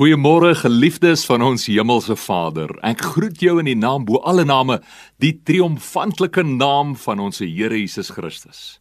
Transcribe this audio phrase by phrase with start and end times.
[0.00, 2.70] Goeiemôre geliefdes van ons hemelse Vader.
[2.88, 4.78] Ek groet jou in die naam bo alle name,
[5.20, 8.80] die triomfantelike naam van ons Here Jesus Christus.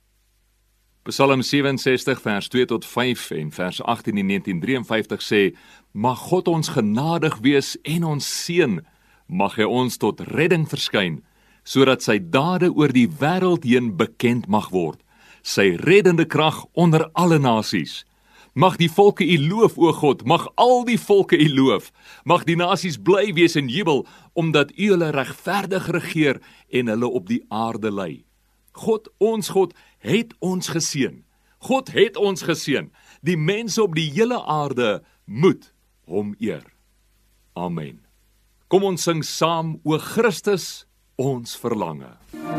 [1.03, 5.43] Psalm 67 vers 2 tot 5 en vers 18 in 1953 sê:
[5.91, 8.79] Mag God ons genadig wees en ons seën,
[9.27, 11.19] mag hy ons tot redding verskyn,
[11.67, 15.03] sodat sy dade oor die wêreld heen bekend mag word,
[15.43, 18.05] sy reddende krag onder alle nasies.
[18.59, 21.93] Mag die volke U loof o God, mag al die volke U loof.
[22.27, 24.03] Mag die nasies bly wees in jubel
[24.35, 28.25] omdat U hulle regverdig regeer en hulle op die aarde lei.
[28.75, 29.71] God, ons God,
[30.03, 31.21] het ons geseën.
[31.71, 32.91] God het ons geseën.
[33.23, 35.71] Die mense op die hele aarde moet
[36.03, 36.67] hom eer.
[37.55, 38.01] Amen.
[38.67, 40.83] Kom ons sing saam o Christus,
[41.15, 42.17] ons verlange.
[42.35, 42.58] MUZIEK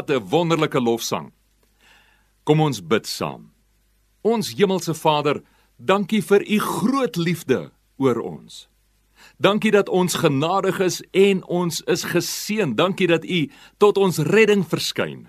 [0.00, 1.32] Wat 'n wonderlike lofsang.
[2.42, 3.52] Kom ons bid saam.
[4.20, 5.42] Ons hemelse Vader,
[5.76, 8.68] dankie vir u groot liefde oor ons.
[9.36, 12.74] Dankie dat ons genadig is en ons is geseën.
[12.74, 15.28] Dankie dat u tot ons redding verskyn.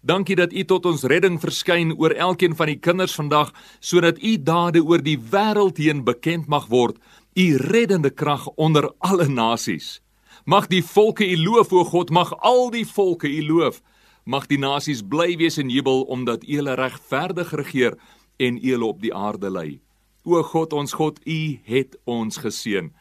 [0.00, 4.42] Dankie dat u tot ons redding verskyn oor elkeen van die kinders vandag sodat u
[4.42, 6.96] dade oor die wêreld heen bekend mag word,
[7.34, 10.00] u reddende krag onder alle nasies.
[10.44, 13.82] Mag die volke u loof o God, mag al die volke u loof.
[14.24, 17.98] Mag die nasies bly wees in jubel omdat U hulle regverdig regeer
[18.38, 19.80] en U hulle op die aarde lei.
[20.24, 22.92] O God, ons God, U het ons geseën.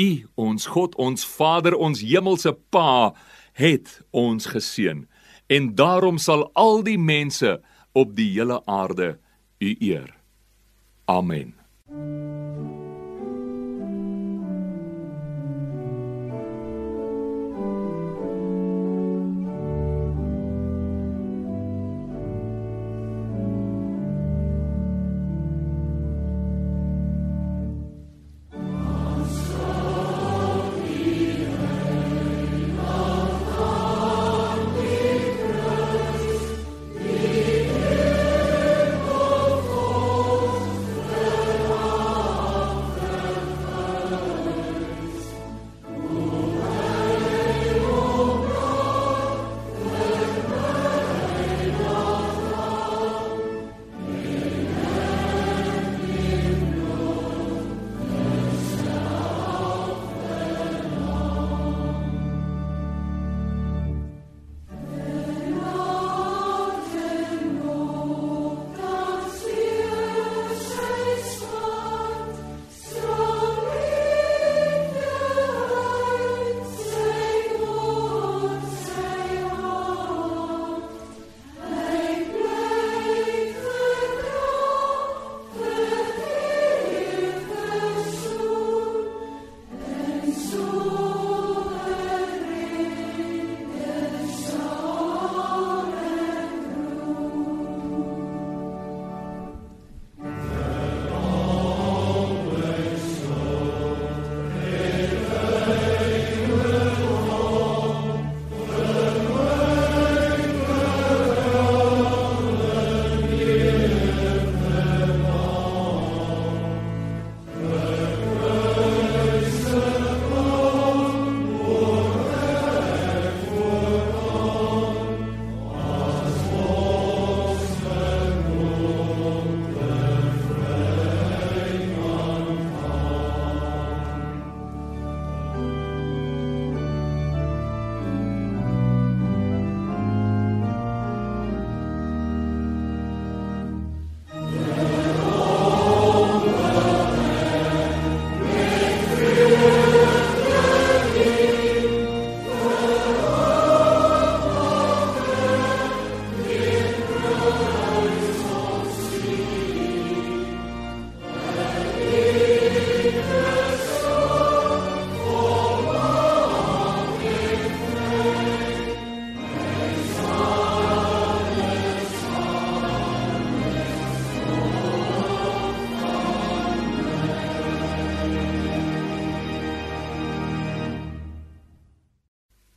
[0.00, 3.12] U, ons God, ons Vader, ons hemelse Pa,
[3.52, 5.04] het ons geseën.
[5.52, 7.58] En daarom sal al die mense
[7.92, 9.18] op die hele aarde
[9.60, 10.08] U eer.
[11.04, 11.52] Amen.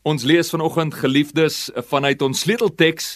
[0.05, 3.07] Ons lees vanoggend geliefdes vanuit ons sleutelteks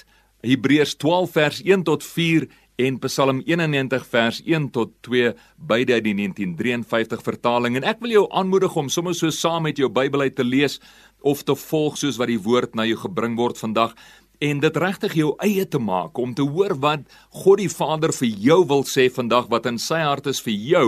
[0.42, 2.48] Hebreërs 12 vers 1 tot 4
[2.82, 5.36] en Psalm 91 vers 1 tot 2
[5.70, 7.78] beide uit die 1953 vertaling.
[7.78, 10.80] En ek wil jou aanmoedig om sommer so saam met jou Bybel uit te lees
[11.22, 13.94] of te volg soos wat die woord na jou gebring word vandag
[14.42, 17.06] en dit regtig jou eie te maak om te hoor wat
[17.44, 20.88] God die Vader vir jou wil sê vandag wat in sy hart is vir jou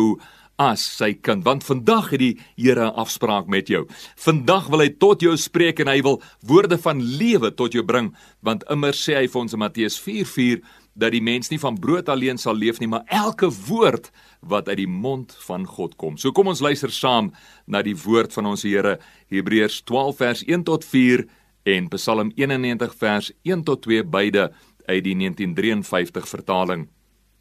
[0.62, 3.88] as sy kind want vandag het die Here 'n afspraak met jou.
[4.16, 8.13] Vandag wil hy tot jou spreek en hy wil woorde van lewe tot jou bring
[8.42, 10.62] want immer sê hy vir ons in Matteus 4:4
[10.96, 14.12] dat die mens nie van brood alleen sal leef nie maar elke woord
[14.42, 16.18] wat uit die mond van God kom.
[16.18, 17.31] So kom ons luister saam
[17.68, 19.00] na die woord van ons Here
[19.30, 21.25] Hebreërs 12 vers 1 tot 4
[21.63, 24.52] en Psalm 91 vers 1 tot 2 beide
[24.88, 26.90] uit die 1953 vertaling.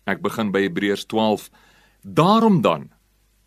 [0.06, 1.50] Ek begin by Hebreërs 12.
[2.02, 2.90] Daarom dan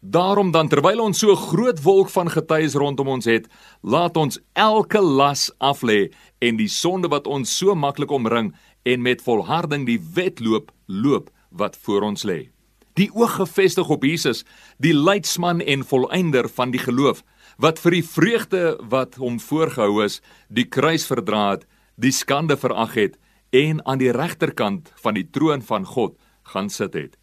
[0.05, 3.47] Daarom dan terwyl ons so 'n groot wolk van getuies rondom ons het,
[3.81, 9.21] laat ons elke las aflê en die sonde wat ons so maklik omring en met
[9.21, 12.49] volharding die wedloop loop wat voor ons lê.
[12.93, 14.43] Die oog gefestig op Jesus,
[14.77, 17.23] die leidsman en volëinder van die geloof,
[17.57, 22.93] wat vir die vreugde wat hom voorgehou is, die kruis verdra het, die skande verag
[22.93, 23.17] het
[23.49, 27.22] en aan die regterkant van die troon van God gaan sit het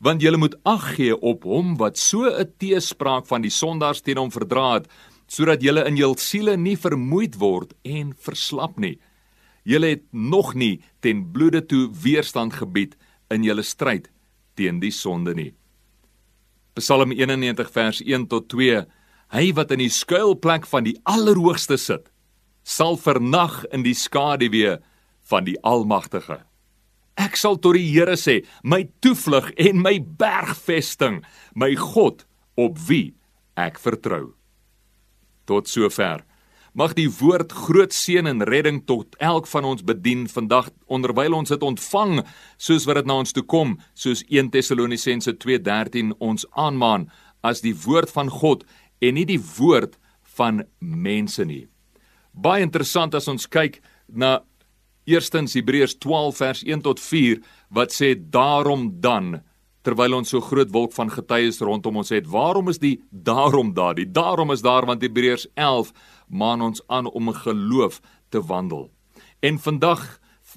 [0.00, 4.18] want julle moet ag gee op hom wat so 'n teespraak van die sondaars teen
[4.18, 4.88] hom verdra het
[5.26, 8.98] sodat julle in jul siele nie vermoeid word en verslap nie.
[9.64, 12.96] Julle het nog nie ten bloede toe weerstand gebied
[13.30, 14.10] in julle stryd
[14.54, 15.54] teen die sonde nie.
[16.74, 18.84] Psalm 91 vers 1 tot 2
[19.34, 22.10] Hy wat in die skuilplek van die Allerhoogste sit
[22.62, 24.78] sal vernag in die skaduwee
[25.28, 26.44] van die Almagtige
[27.20, 31.22] Ek sal tot die Here sê, my toevlug en my bergvesting,
[31.54, 32.24] my God
[32.58, 33.14] op wie
[33.58, 34.34] ek vertrou.
[35.46, 36.24] Tot sover.
[36.74, 41.52] Mag die woord groot seën en redding tot elk van ons bedien vandag onderwyl ons
[41.54, 42.24] dit ontvang
[42.58, 47.06] soos wat dit na ons toe kom, soos 1 Tessalonisense 2:13 ons aanmaan
[47.46, 48.64] as die woord van God
[48.98, 49.94] en nie die woord
[50.34, 51.68] van mense nie.
[52.34, 53.78] Baie interessant as ons kyk
[54.08, 54.40] na
[55.04, 57.42] Eerstens Hebreërs 12 vers 1 tot 4
[57.76, 59.42] wat sê daarom dan
[59.84, 63.98] terwyl ons so groot wolk van getuies rondom ons het waarom is die daarom daar?
[63.98, 65.92] Die daarom is daar want Hebreërs 11
[66.28, 68.00] maan ons aan om geloof
[68.32, 68.88] te wandel.
[69.44, 70.06] En vandag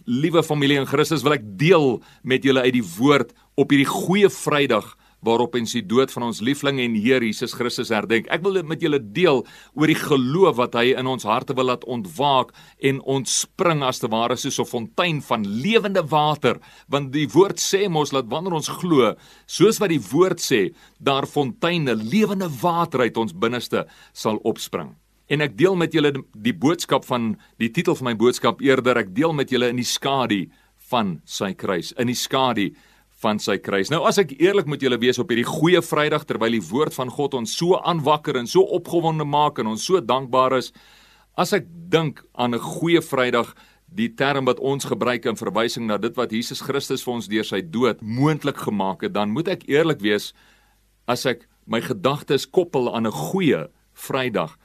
[0.05, 4.29] liewe familie in Christus wil ek deel met julle uit die woord op hierdie goeie
[4.31, 4.93] Vrydag
[5.27, 8.29] waarop ons die dood van ons liefling en Heer Jesus Christus herdenk.
[8.33, 9.43] Ek wil dit met julle deel
[9.75, 12.53] oor die geloof wat hy in ons harte wil laat ontwaak
[12.89, 17.89] en ontspring as te ware soos 'n fontein van lewende water, want die woord sê
[17.89, 19.15] mos dat wanneer ons glo,
[19.45, 24.95] soos wat die woord sê, daar fonteine lewende water uit ons binneste sal opspring.
[25.29, 29.13] En ek deel met julle die boodskap van die titel van my boodskap eerder ek
[29.15, 30.47] deel met julle in die skadu
[30.89, 32.69] van sy kruis, in die skadu
[33.27, 33.91] van sy kruis.
[33.91, 37.11] Nou as ek eerlik moet julle wees op hierdie goeie Vrydag terwyl die woord van
[37.11, 40.71] God ons so aanwakker en so opgewonde maak en ons so dankbaar is,
[41.37, 43.53] as ek dink aan 'n goeie Vrydag,
[43.87, 47.43] die term wat ons gebruik in verwysing na dit wat Jesus Christus vir ons deur
[47.43, 50.33] sy dood moontlik gemaak het, dan moet ek eerlik wees
[51.07, 54.57] as ek my gedagtes koppel aan 'n goeie Vrydag,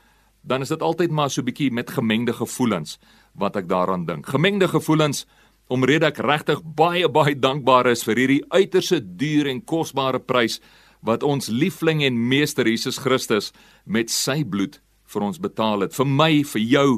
[0.45, 2.99] dan is dit altyd maar so 'n bietjie met gemengde gevoelens
[3.35, 4.27] wat ek daaraan dink.
[4.27, 5.27] Gemengde gevoelens
[5.73, 10.61] omrede ek regtig baie baie dankbaar is vir hierdie uiterse duur en kosbare prys
[11.03, 13.51] wat ons liefling en meester Jesus Christus
[13.85, 14.79] met sy bloed
[15.13, 15.97] vir ons betaal het.
[15.97, 16.89] Vir my, vir jou,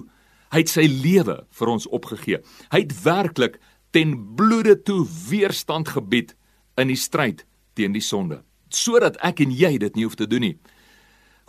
[0.53, 2.43] hy het sy lewe vir ons opgegee.
[2.75, 3.59] Hy het werklik
[3.95, 6.35] ten bloede toe weerstand gebied
[6.79, 7.45] in die stryd
[7.79, 10.57] teen die sonde, sodat ek en jy dit nie hoef te doen nie.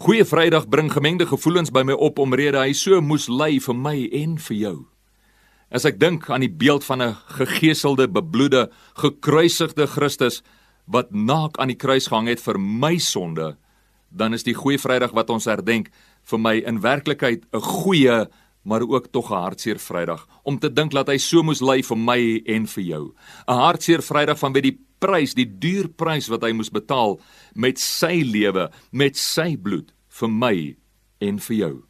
[0.01, 3.96] Goeie Vrydag bring gemengde gevoelens by my op omrede hy so moes ly vir my
[4.24, 4.77] en vir jou.
[5.74, 10.43] As ek dink aan die beeld van 'n gegeeselde, bebloede, gekruisigde Christus
[10.86, 13.57] wat naak aan die kruis gehang het vir my sonde,
[14.10, 15.89] dan is die Goeie Vrydag wat ons herdenk
[16.24, 18.27] vir my in werklikheid 'n goeie
[18.65, 21.98] maar ook tog 'n hartseer Vrydag om te dink dat hy so moes ly vir
[21.98, 23.13] my en vir jou.
[23.48, 27.19] 'n Hartseer Vrydag van wie die prys, die duur prys wat hy moes betaal
[27.53, 30.75] met sy lewe, met sy bloed vir my
[31.19, 31.84] en vir jou.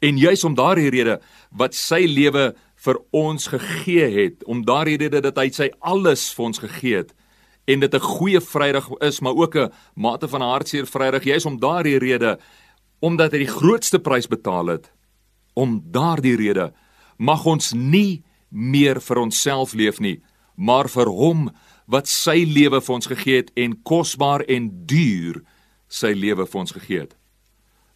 [0.00, 2.54] En juis om daardie rede wat sy lewe
[2.84, 7.14] vir ons gegee het, om daardie rede dat hy sy alles vir ons gegee het
[7.66, 11.60] en dit 'n goeie Vrydag is, maar ook 'n mate van hartseer Vrydag, juis om
[11.60, 12.38] daardie rede
[13.00, 14.90] omdat hy die grootste prys betaal het,
[15.54, 16.70] Om daardie rede
[17.18, 20.20] mag ons nie meer vir onsself leef nie,
[20.56, 21.48] maar vir hom
[21.90, 25.42] wat sy lewe vir ons gegee het en kosbaar en duur
[25.90, 27.16] sy lewe vir ons gegee het.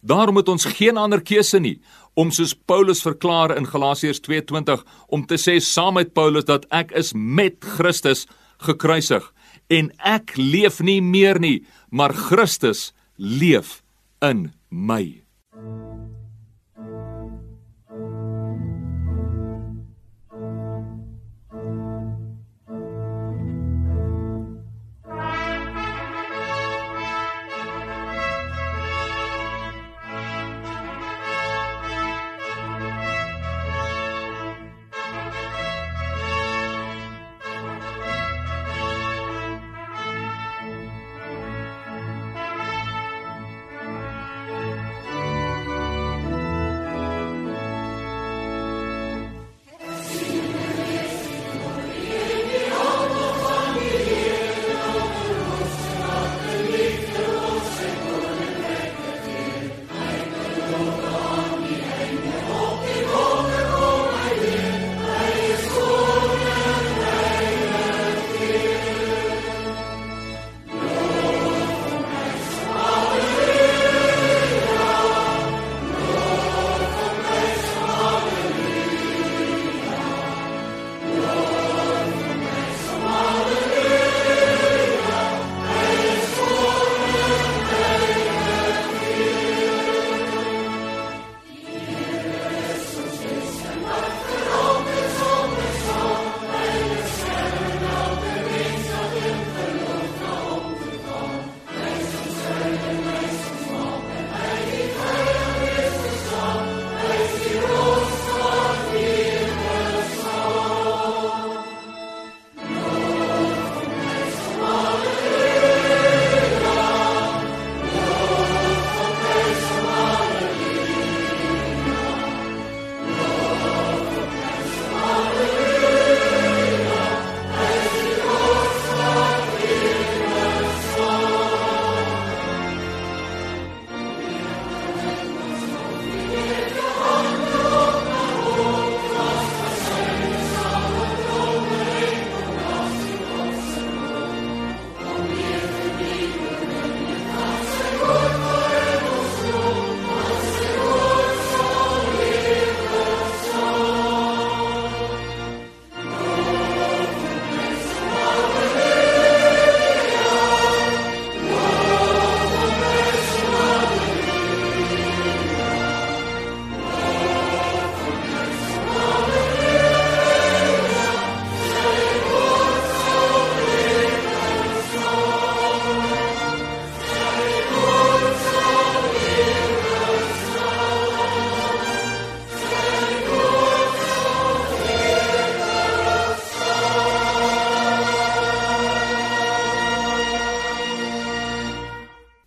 [0.05, 1.79] Daarom het ons geen ander keuse nie
[2.15, 6.91] om soos Paulus verklaar in Galasiërs 2:20 om te sê saam met Paulus dat ek
[6.91, 8.25] is met Christus
[8.57, 9.33] gekruisig
[9.69, 13.81] en ek leef nie meer nie, maar Christus leef
[14.21, 15.21] in my.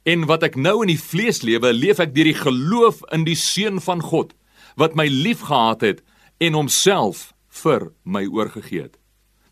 [0.08, 3.36] En wat ek nou in die vlees lewe, leef ek deur die geloof in die
[3.36, 4.32] seun van God
[4.80, 6.00] wat my liefgehad het
[6.40, 8.97] en homself vir my oorgegee het.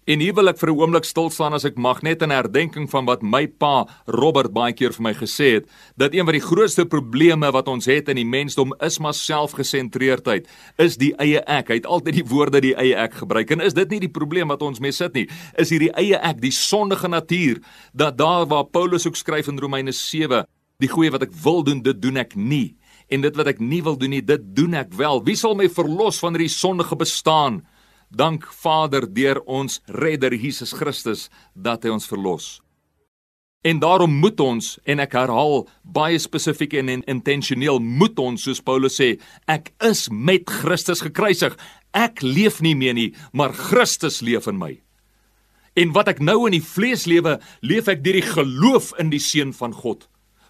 [0.06, 2.86] En hier wil ek vir 'n oomblik stil staan as ek mag net in herdenking
[2.88, 6.46] van wat my pa Robert baie keer vir my gesê het, dat een van die
[6.46, 10.46] grootste probleme wat ons het in die mensdom is maar selfgesentreerdheid,
[10.78, 11.68] is die eie ek.
[11.68, 13.50] Hy het altyd die woorde die eie ek gebruik.
[13.50, 15.28] En is dit nie die probleem wat ons mee sit nie?
[15.58, 17.58] Is hierdie eie ek, die sondige natuur,
[17.92, 20.44] dat daar waar Paulus ook skryf in Romeine 7,
[20.78, 22.76] die goeie wat ek wil doen, dit doen ek nie.
[23.10, 25.24] En dit wat ek nie wil doen nie, dit doen ek wel.
[25.24, 27.66] Wie sal my verlos van hierdie sondige bestaan?
[28.10, 32.60] Dank Vader deur ons Redder Jesus Christus dat hy ons verlos.
[33.66, 39.00] En daarom moet ons en ek herhaal baie spesifiek en intentioneel moet ons soos Paulus
[39.00, 39.16] sê,
[39.50, 41.56] ek is met Christus gekruisig.
[41.90, 44.76] Ek leef nie meer nie, maar Christus leef in my.
[45.76, 49.22] En wat ek nou in die vlees lewe, leef ek deur die geloof in die
[49.22, 50.06] seun van God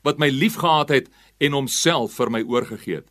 [0.07, 1.09] wat my liefgehad het
[1.43, 3.09] en homself vir my oorgegee het.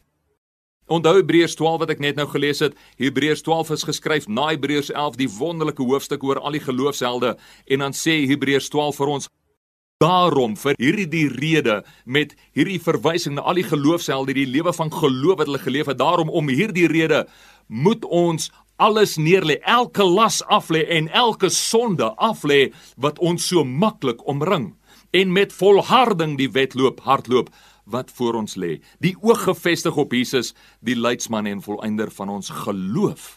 [0.86, 2.76] Onthou Hebreërs 12 wat ek net nou gelees het.
[3.02, 7.34] Hebreërs 12 is geskryf na Hebreërs 11, die wonderlike hoofstuk oor al die geloofshelde
[7.66, 9.30] en dan sê Hebreërs 12 vir ons
[10.04, 15.40] daarom vir hierdie rede met hierdie verwysing na al die geloofshelde die lewe van geloof
[15.40, 15.98] wat hulle geleef het.
[15.98, 17.26] Daarom om hierdie rede
[17.66, 24.22] moet ons alles neerlê, elke las aflê en elke sonde aflê wat ons so maklik
[24.28, 24.76] omring
[25.16, 27.50] en met volharding die wedloop hardloop
[27.86, 28.80] wat voor ons lê.
[29.00, 33.36] Die oog gefestig op Jesus, die leidsman en volëinder van ons geloof.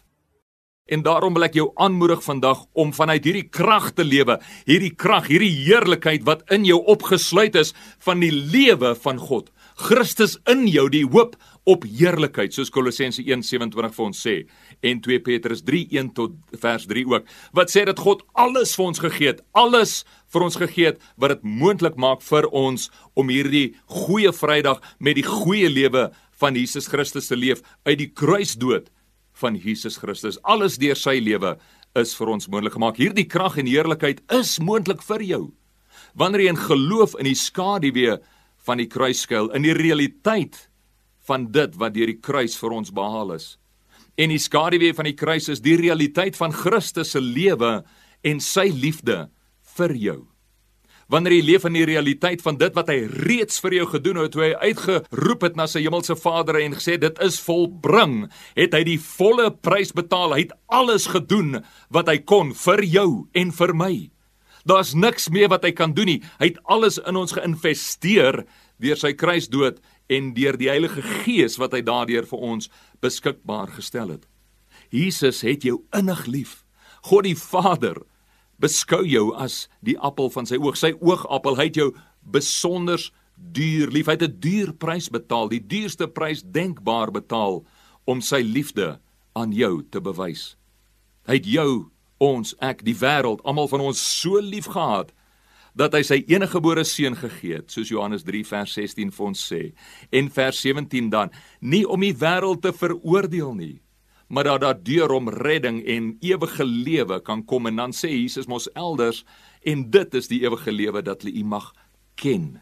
[0.89, 5.29] En daarom wil ek jou aanmoedig vandag om vanuit hierdie krag te lewe, hierdie krag,
[5.29, 7.75] hierdie heerlikheid wat in jou opgesluit is
[8.07, 9.51] van die lewe van God.
[9.79, 11.37] Christus in jou, die hoop
[11.69, 14.39] op heerlikheid, soos Kolossense 1:27 vir ons sê
[14.81, 17.25] en 2 Petrus 3:1 tot vers 3 ook.
[17.53, 21.31] Wat sê dat God alles vir ons gegee het, alles vir ons gegee het wat
[21.31, 26.11] dit moontlik maak vir ons om hierdie goeie Vrydag met die goeie lewe
[26.41, 28.91] van Jesus Christus te leef uit die kruisdood
[29.33, 30.39] van Jesus Christus.
[30.43, 31.57] Alles deur sy lewe
[31.99, 32.99] is vir ons moontlik gemaak.
[32.99, 35.45] Hierdie krag en heerlikheid is moontlik vir jou.
[36.15, 38.19] Wanneer jy in geloof in die skaduwee
[38.67, 40.69] van die kruis skuil, in die realiteit
[41.29, 43.57] van dit wat deur die kruis vir ons behaal is.
[44.19, 47.85] En die skaduwee van die kruis is die realiteit van Christus se lewe
[48.27, 49.29] en sy liefde
[49.77, 50.19] vir jou.
[51.09, 54.35] Wanneer jy leef in die realiteit van dit wat hy reeds vir jou gedoen het,
[54.35, 58.27] toe hy uitgeroep het na sy hemelse Vader en gesê dit is volbring,
[58.59, 60.35] het hy die volle prys betaal.
[60.37, 61.63] Hy het alles gedoen
[61.95, 63.95] wat hy kon vir jou en vir my.
[64.69, 66.21] Daar's niks meer wat hy kan doen nie.
[66.43, 68.43] Hy het alles in ons geïnvesteer
[68.83, 69.81] deur sy kruisdood
[70.13, 72.69] en deur die Heilige Gees wat hy daardeur vir ons
[73.01, 74.27] beskikbaar gestel het.
[74.91, 76.65] Jesus het jou innig lief.
[77.03, 78.03] God die Vader
[78.59, 81.59] beskou jou as die appel van sy oog, sy oogappel.
[81.59, 81.91] Hy het jou
[82.23, 83.03] besonder
[83.37, 84.07] duur lief.
[84.07, 87.65] Hy het 'n duur prys betaal, die duurste prys denkbaar betaal
[88.05, 88.99] om sy liefde
[89.33, 90.57] aan jou te bewys.
[91.27, 95.13] Hy het jou, ons, ek, die wêreld, almal van ons so lief gehad
[95.75, 99.63] dat hy sy eniggebore seun gegee het, soos Johannes 3 vers 16 vir ons sê.
[100.13, 103.77] En vers 17 dan, nie om die wêreld te veroordeel nie,
[104.29, 108.49] maar dat daar deur hom redding en ewige lewe kan kom en dan sê Jesus
[108.49, 109.25] mos elders
[109.65, 111.73] en dit is die ewige lewe dat hulle U mag
[112.21, 112.59] ken.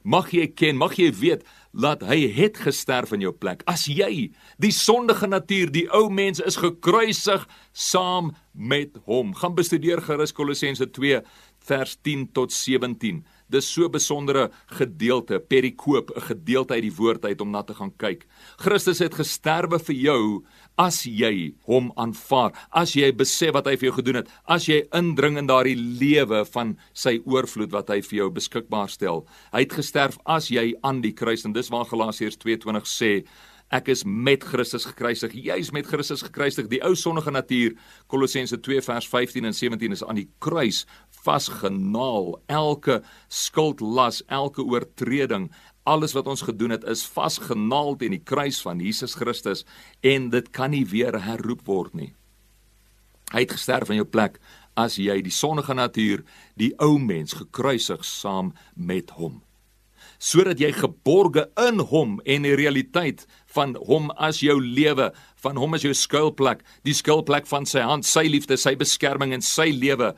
[0.00, 1.42] Mag jy ken, mag jy weet
[1.76, 3.60] dat hy het gesterf in jou plek.
[3.68, 4.30] As jy
[4.62, 7.44] die sondige natuur, die ou mens is gekruisig
[7.76, 9.34] saam met hom.
[9.36, 11.20] Gaan bestudeer gerus Kolossense 2
[11.70, 13.22] vers 10 tot 17.
[13.50, 17.74] Dis so 'n besondere gedeelte, perikoop, 'n gedeelte uit die woord uit om na te
[17.74, 18.26] gaan kyk.
[18.56, 20.44] Christus het gesterwe vir jou
[20.78, 24.86] as jy hom aanvaar, as jy besef wat hy vir jou gedoen het, as jy
[24.92, 29.26] indring in daardie lewe van sy oorvloed wat hy vir jou beskikbaar stel.
[29.52, 33.24] Hy het gesterf as jy aan die kruis en dis waar Galasiërs 2:20 sê
[33.70, 35.34] Ek is met Christus gekruisig.
[35.46, 36.66] Jy is met Christus gekruisig.
[36.72, 37.76] Die ou sondige natuur,
[38.10, 40.82] Kolossense 2 vers 15 en 17 is aan die kruis
[41.24, 42.38] vasgenaal.
[42.46, 45.50] Elke skuldlas, elke oortreding,
[45.88, 49.64] alles wat ons gedoen het is vasgenaal teen die kruis van Jesus Christus
[50.06, 52.12] en dit kan nie weer herroep word nie.
[53.30, 54.40] Hy het gesterf in jou plek
[54.78, 56.24] as jy die sondige natuur,
[56.56, 59.40] die ou mens gekruisig saam met hom
[60.20, 65.08] sodat jy geborge in hom en die realiteit van hom as jou lewe,
[65.40, 69.44] van hom as jou skuilplek, die skuilplek van sy hand, sy liefde, sy beskerming en
[69.44, 70.12] sy lewe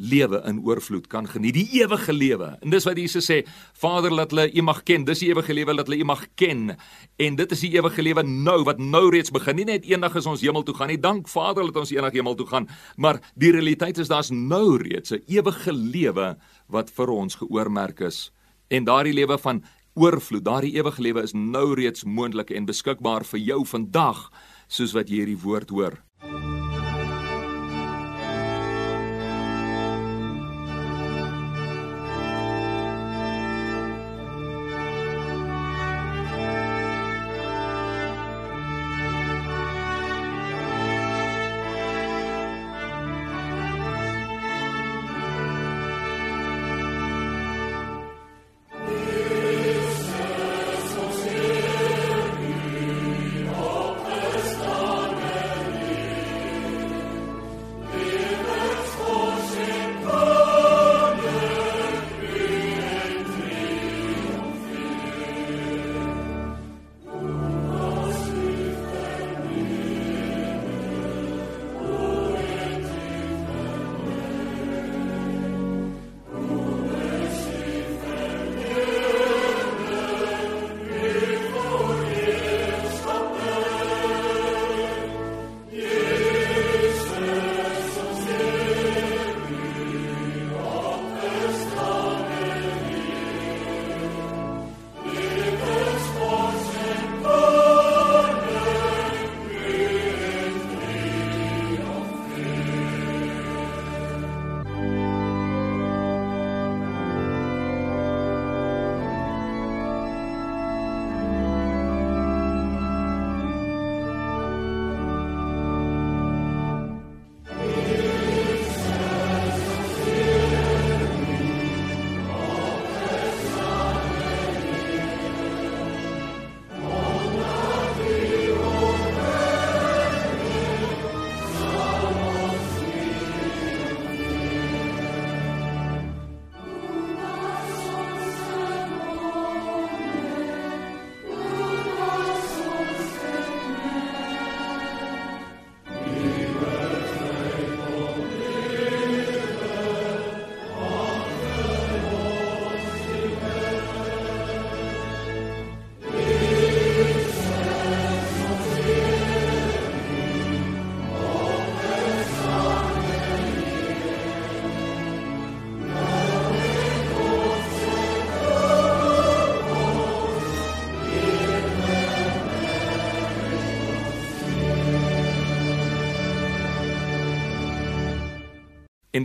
[0.00, 2.54] lewe in oorvloed kan geniet, die ewige lewe.
[2.64, 3.42] En dis wat Jesus sê,
[3.76, 5.04] Vader, laat hulle U mag ken.
[5.04, 6.74] Dis die ewige lewe dat hulle U mag ken.
[7.20, 9.60] En dit is die ewige lewe nou wat nou reeds begin.
[9.60, 11.00] Nie net eendag as ons hemel toe gaan nie.
[11.00, 15.12] Dank Vader dat ons eendag hemel toe gaan, maar die realiteit is daar's nou reeds
[15.12, 16.36] 'n ewige lewe
[16.68, 18.30] wat vir ons geoormerk is
[18.70, 23.42] en daardie lewe van oorvloed, daardie ewige lewe is nou reeds moontlik en beskikbaar vir
[23.42, 24.28] jou vandag
[24.70, 25.98] soos wat jy hierdie woord hoor.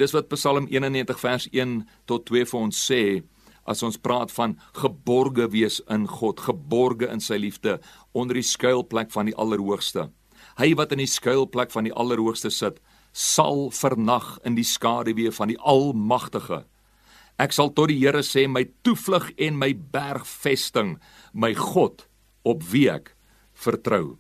[0.06, 3.02] Dis wat Psalm 91 vers 1 tot 2 vir ons sê
[3.66, 7.80] as ons praat van geborge wees in God, geborge in sy liefde
[8.14, 10.12] onder die skuilplek van die Allerhoogste.
[10.62, 12.78] Hy wat in die skuilplek van die Allerhoogste sit,
[13.16, 16.66] sal vernag in die skaduwee van die Almagtige.
[17.42, 21.00] Ek sal tot die Here sê my toevlug en my bergvesting,
[21.34, 22.06] my God
[22.46, 23.16] op wie ek
[23.58, 24.20] vertrou.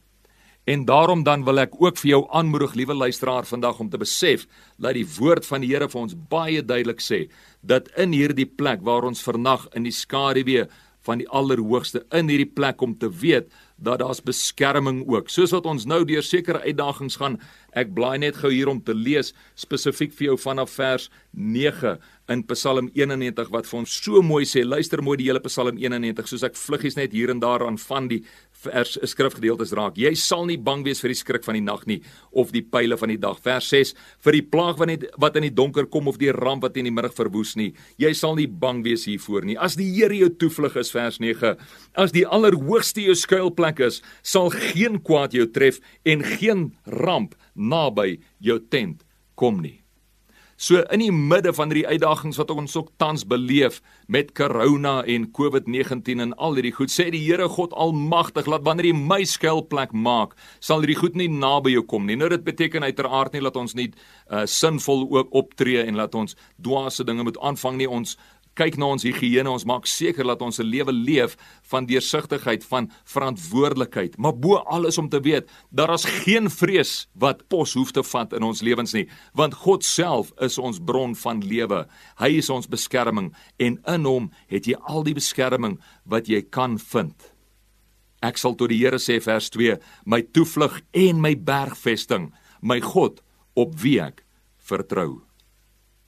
[0.66, 4.48] En daarom dan wil ek ook vir jou aanmoedig, liewe luisteraar, vandag om te besef
[4.82, 7.28] dat die woord van die Here vir ons baie duidelik sê
[7.62, 10.66] dat in hierdie plek waar ons vernag in die skaduwee
[11.06, 15.30] van die Allerhoogste in hierdie plek om te weet dat daar's beskerming ook.
[15.30, 17.38] Soos wat ons nou deur sekere uitdagings gaan,
[17.76, 21.98] ek blaai net gou hier om te lees spesifiek vir jou vanaf vers 9
[22.32, 24.64] in Psalm 91 wat vir ons so mooi sê.
[24.66, 28.10] Luister mooi die hele Psalm 91 soos ek vluggies net hier en daar aan van
[28.10, 28.24] die
[28.66, 30.00] vers skrifgedeeltes raak.
[30.02, 32.00] Jy sal nie bang wees vir die skrik van die nag nie
[32.32, 33.40] of die pile van die dag.
[33.46, 33.94] Vers 6
[34.26, 36.90] vir die plaag wat net wat in die donker kom of die ramp wat in
[36.90, 37.72] die middag verwoes nie.
[38.02, 39.58] Jy sal nie bang wees hiervoor nie.
[39.58, 41.56] As die Here jou toevlug is vers 9.
[41.96, 48.20] As die Allerhoogste jou skuilplek is, sal geen kwaad jou tref en geen ramp naby
[48.44, 49.06] jou tent
[49.40, 49.85] kom nie.
[50.56, 55.26] So in die midde van hierdie uitdagings wat ons ook tans beleef met corona en
[55.36, 59.92] COVID-19 en al hierdie goed, sê die Here God Almagtig, laat wanneer hy my skuilplek
[59.92, 62.16] maak, sal hierdie goed nie naby jou kom nie.
[62.16, 66.38] Nou dit beteken uiteraard nie dat ons nie uh, sinvol ook optree en laat ons
[66.56, 67.92] dwaase dinge moet aanvang nie.
[67.92, 68.16] Ons
[68.56, 71.38] kyk na ons higiëne, ons maak seker dat ons 'n lewe leef
[71.72, 77.48] van deursigtigheid, van verantwoordelikheid, maar bo alles om te weet dat daar geen vrees wat
[77.48, 81.42] pos hoef te vat in ons lewens nie, want God self is ons bron van
[81.42, 81.88] lewe.
[82.18, 86.78] Hy is ons beskerming en in hom het jy al die beskerming wat jy kan
[86.78, 87.32] vind.
[88.22, 93.22] Ek sal tot die Here sê vers 2, my toevlug en my bergvesting, my God
[93.56, 94.24] op wie ek
[94.58, 95.22] vertrou.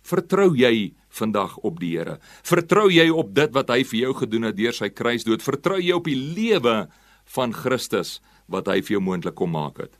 [0.02, 2.18] Vertrou jy vandag op die Here?
[2.48, 5.44] Vertrou jy op dit wat hy vir jou gedoen het deur sy kruisdood?
[5.46, 6.88] Vertrou jy op die lewe
[7.36, 9.98] van Christus wat hy vir jou moontlik kom maak het?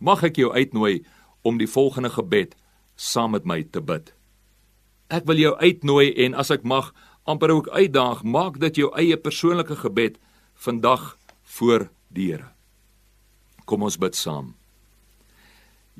[0.00, 1.02] Mag ek jou uitnooi
[1.46, 2.56] om die volgende gebed
[2.96, 4.12] saam met my te bid.
[5.10, 6.92] Ek wil jou uitnooi en as ek mag
[7.28, 10.18] amper ook uitdaag, maak dit jou eie persoonlike gebed
[10.54, 11.16] vandag
[11.58, 12.50] voor die Here.
[13.64, 14.54] Kom ons bid saam.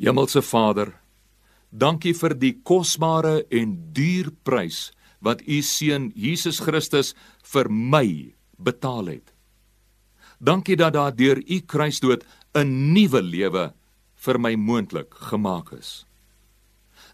[0.01, 0.95] Hemelse Vader,
[1.71, 4.91] Dankie vir die kosbare en duur prys
[5.23, 7.15] wat u seun Jesus Christus
[7.53, 9.31] vir my betaal het.
[10.41, 13.73] Dankie dat daar deur u kruisdood 'n nuwe lewe
[14.17, 16.07] vir my moontlik gemaak is.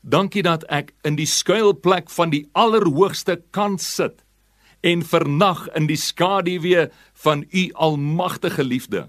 [0.03, 4.23] Dankie dat ek in die skuilplek van die Allerhoogste kan sit
[4.81, 9.09] en vernag in die skaduwee van u almagtige liefde.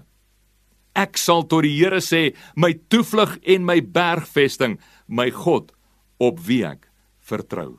[0.98, 5.72] Ek sal tot die Here sê, my toevlug en my bergvesting, my God
[6.20, 6.88] op wie ek
[7.24, 7.78] vertrou.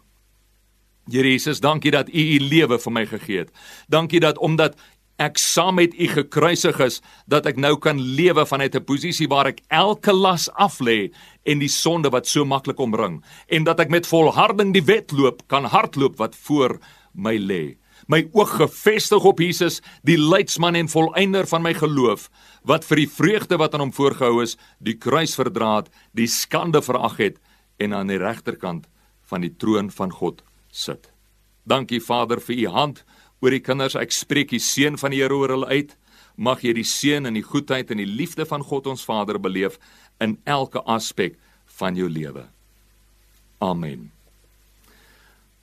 [1.09, 3.53] Here Jesus, dankie dat U U lewe vir my gegee het.
[3.89, 4.77] Dankie dat omdat
[5.19, 9.47] ek saam met U gekruisig is, dat ek nou kan lewe vanuit 'n posisie waar
[9.47, 11.11] ek elke las af lê
[11.43, 15.65] en die sonde wat so maklik omring en dat ek met volharding die wedloop kan
[15.65, 16.79] hardloop wat voor
[17.13, 17.75] my lê.
[18.10, 22.26] My oog gefestig op Jesus, die leidsman en volëinder van my geloof,
[22.65, 26.82] wat vir die vreugde wat aan hom voorgehou is, die kruis verdra het, die skande
[26.82, 27.38] verag het
[27.78, 28.89] en aan die regterkant
[29.30, 30.41] van die troon van God
[30.74, 31.12] sit.
[31.69, 33.04] Dankie Vader vir u hand
[33.45, 33.95] oor die kinders.
[33.95, 35.95] Ek spreek die seën van die Here oor hulle uit.
[36.36, 39.78] Mag jy die seën en die goedheid en die liefde van God ons Vader beleef
[40.24, 41.38] in elke aspek
[41.80, 42.48] van jou lewe.
[43.62, 44.10] Amen.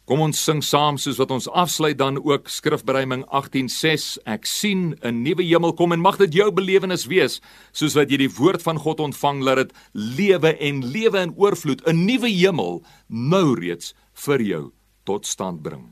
[0.07, 5.23] Kom ons sing saam soos wat ons afsluit dan ook Skrifbereiming 18:6 Ek sien 'n
[5.23, 7.41] nuwe hemel kom en mag dit jou belewenis wees
[7.73, 11.83] soos wat jy die woord van God ontvang dat dit lewe en lewe in oorvloed
[11.87, 14.73] 'n nuwe hemel nou reeds vir jou
[15.05, 15.91] tot stand bring.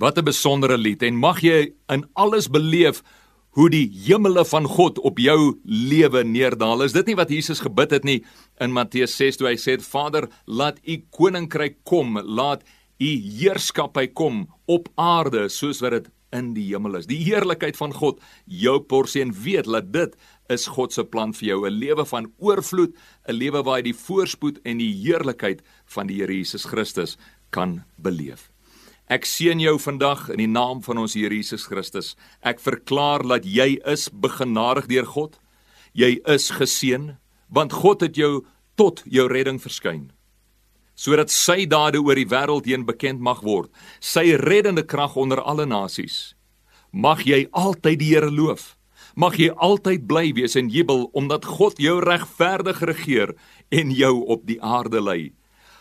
[0.00, 3.02] Wat 'n besondere lied en mag jy in alles beleef
[3.50, 6.82] hoe die hemele van God op jou lewe neerdal.
[6.82, 8.24] Is dit nie wat Jesus gebid het nie
[8.60, 12.62] in Matteus 6 toe hy sê Vader, laat u koninkryk kom, laat
[12.98, 13.10] u
[13.40, 17.08] heerskappy kom op aarde soos wat dit in die hemel is.
[17.10, 20.14] Die heerlikheid van God, jou porsie en weet dat dit
[20.48, 22.94] is God se plan vir jou, 'n lewe van oorvloed,
[23.28, 27.18] 'n lewe waar jy die voorspoed en die heerlikheid van die Here Jesus Christus
[27.50, 28.49] kan beleef.
[29.10, 32.12] Ek seën jou vandag in die naam van ons Here Jesus Christus.
[32.46, 35.40] Ek verklaar dat jy is begenadig deur God.
[35.98, 37.16] Jy is geseën
[37.50, 38.44] want God het jou
[38.78, 40.12] tot jou redding verskyn
[41.00, 43.70] sodat sy dade oor die wêreld heen bekend mag word,
[44.04, 46.34] sy reddende krag onder alle nasies.
[46.92, 48.74] Mag jy altyd die Here loof.
[49.16, 53.32] Mag jy altyd bly wees en jubel omdat God jou regverdig regeer
[53.72, 55.32] en jou op die aarde lei.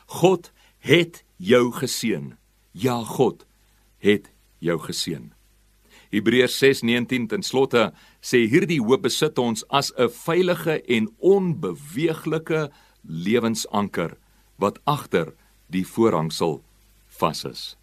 [0.07, 2.38] God het jou geseën.
[2.79, 3.43] Ja, God
[3.97, 4.29] het
[4.63, 5.33] jou geseën.
[6.09, 12.71] Hebreërs 6:19 ten slotte sê hierdie hoop besit ons as 'n veilige en onbeweeglike
[13.03, 14.17] lewensanker
[14.55, 15.33] wat agter
[15.67, 16.63] die voorhangsel
[17.07, 17.75] vas is.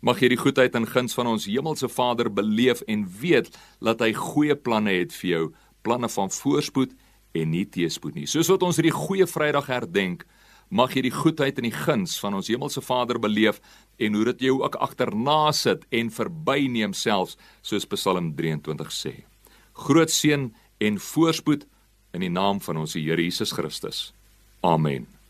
[0.00, 4.12] Mag jy die goedheid en guns van ons hemelse Vader beleef en weet dat hy
[4.12, 6.92] goeie planne het vir jou, planne van voorspoed
[7.32, 8.26] en nie teëspoed nie.
[8.26, 10.26] Soos wat ons hierdie goeie Vrydag herdenk,
[10.72, 13.60] mag jy die goedheid en die guns van ons hemelse Vader beleef
[14.00, 19.14] en hoe dit jou ook agterna sit en verbyneem selfs soos Psalm 23 sê.
[19.84, 20.48] Groot seën
[20.80, 21.68] en voorspoed
[22.16, 24.10] in die naam van ons Here Jesus Christus.
[24.64, 25.21] Amen.